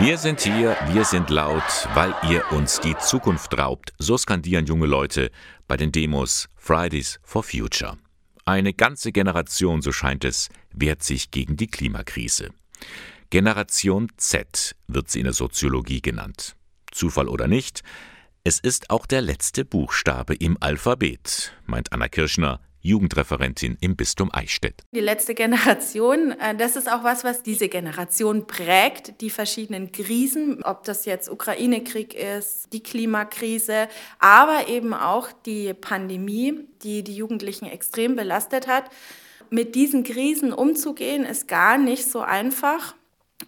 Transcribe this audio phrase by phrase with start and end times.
[0.00, 1.62] Wir sind hier, wir sind laut,
[1.94, 3.94] weil ihr uns die Zukunft raubt.
[3.98, 5.30] So skandieren junge Leute
[5.66, 7.96] bei den Demos Fridays for Future.
[8.44, 12.50] Eine ganze Generation, so scheint es, wehrt sich gegen die Klimakrise.
[13.30, 16.54] Generation Z wird sie in der Soziologie genannt.
[16.90, 17.82] Zufall oder nicht,
[18.44, 24.82] es ist auch der letzte Buchstabe im Alphabet, meint Anna Kirschner, Jugendreferentin im Bistum Eichstätt.
[24.92, 30.62] Die letzte Generation, äh, das ist auch was, was diese Generation prägt, die verschiedenen Krisen,
[30.62, 37.66] ob das jetzt Ukraine-Krieg ist, die Klimakrise, aber eben auch die Pandemie, die die Jugendlichen
[37.66, 38.84] extrem belastet hat.
[39.50, 42.94] Mit diesen Krisen umzugehen, ist gar nicht so einfach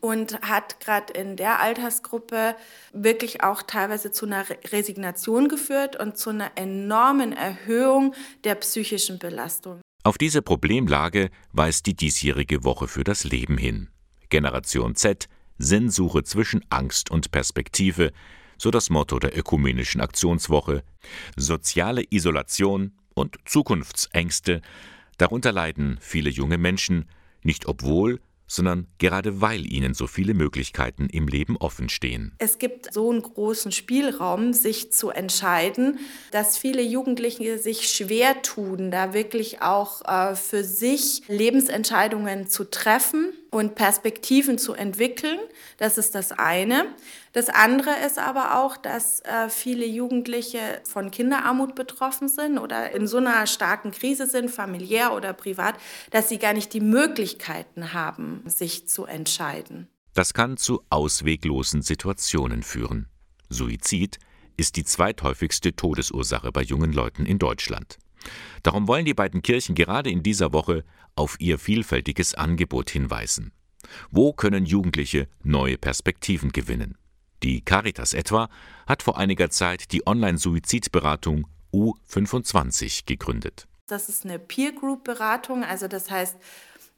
[0.00, 2.56] und hat gerade in der Altersgruppe
[2.92, 9.80] wirklich auch teilweise zu einer Resignation geführt und zu einer enormen Erhöhung der psychischen Belastung.
[10.02, 13.88] Auf diese Problemlage weist die diesjährige Woche für das Leben hin.
[14.28, 15.28] Generation Z,
[15.58, 18.12] Sinnsuche zwischen Angst und Perspektive,
[18.58, 20.82] so das Motto der ökumenischen Aktionswoche.
[21.36, 24.60] Soziale Isolation und Zukunftsängste,
[25.18, 27.08] darunter leiden viele junge Menschen,
[27.42, 32.34] nicht obwohl, sondern gerade weil ihnen so viele Möglichkeiten im Leben offen stehen.
[32.38, 35.98] Es gibt so einen großen Spielraum, sich zu entscheiden,
[36.30, 43.32] dass viele Jugendliche sich schwer tun, da wirklich auch äh, für sich Lebensentscheidungen zu treffen
[43.54, 45.38] und Perspektiven zu entwickeln.
[45.78, 46.86] Das ist das eine.
[47.32, 53.06] Das andere ist aber auch, dass äh, viele Jugendliche von Kinderarmut betroffen sind oder in
[53.06, 55.76] so einer starken Krise sind, familiär oder privat,
[56.10, 59.88] dass sie gar nicht die Möglichkeiten haben, sich zu entscheiden.
[60.14, 63.08] Das kann zu ausweglosen Situationen führen.
[63.50, 64.18] Suizid
[64.56, 67.98] ist die zweithäufigste Todesursache bei jungen Leuten in Deutschland.
[68.62, 70.84] Darum wollen die beiden Kirchen gerade in dieser Woche
[71.16, 73.52] auf ihr vielfältiges Angebot hinweisen.
[74.10, 76.96] Wo können Jugendliche neue Perspektiven gewinnen?
[77.42, 78.48] Die Caritas etwa
[78.86, 83.66] hat vor einiger Zeit die Online-Suizidberatung U25 gegründet.
[83.86, 86.36] Das ist eine Peer-Group-Beratung, also das heißt,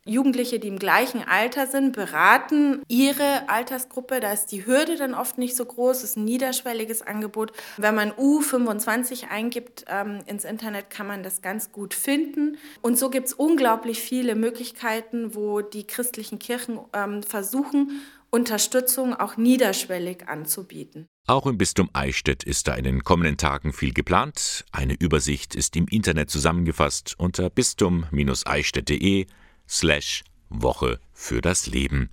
[0.06, 4.20] Jugendliche, die im gleichen Alter sind, beraten ihre Altersgruppe.
[4.20, 7.52] Da ist die Hürde dann oft nicht so groß, es ist ein niederschwelliges Angebot.
[7.76, 12.56] Wenn man U25 eingibt ähm, ins Internet, kann man das ganz gut finden.
[12.82, 18.00] Und so gibt es unglaublich viele Möglichkeiten, wo die christlichen Kirchen ähm, versuchen,
[18.30, 21.06] Unterstützung auch niederschwellig anzubieten.
[21.26, 24.64] Auch im Bistum Eichstätt ist da in den kommenden Tagen viel geplant.
[24.70, 29.26] Eine Übersicht ist im Internet zusammengefasst unter bistum-eichstätt.de
[29.68, 32.10] slash Woche für das Leben.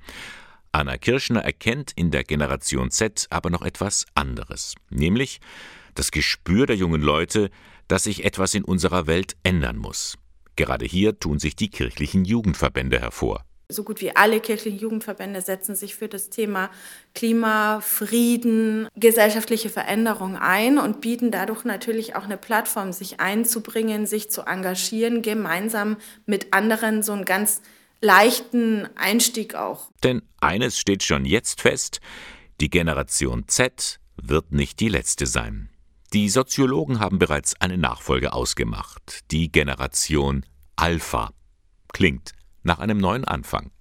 [0.71, 5.39] Anna Kirschner erkennt in der Generation Z aber noch etwas anderes, nämlich
[5.93, 7.51] das Gespür der jungen Leute,
[7.87, 10.17] dass sich etwas in unserer Welt ändern muss.
[10.55, 13.45] Gerade hier tun sich die kirchlichen Jugendverbände hervor.
[13.69, 16.69] So gut wie alle kirchlichen Jugendverbände setzen sich für das Thema
[17.15, 24.29] Klima, Frieden, gesellschaftliche Veränderung ein und bieten dadurch natürlich auch eine Plattform, sich einzubringen, sich
[24.29, 27.61] zu engagieren, gemeinsam mit anderen so einen ganz
[28.01, 29.89] leichten Einstieg auch.
[30.03, 32.01] Denn eines steht schon jetzt fest,
[32.59, 35.69] die Generation Z wird nicht die letzte sein.
[36.11, 40.45] Die Soziologen haben bereits eine Nachfolge ausgemacht, die Generation
[40.75, 41.31] Alpha.
[41.91, 43.72] Klingt nach einem neuen Anfang.